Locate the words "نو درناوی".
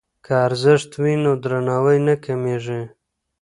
1.23-1.97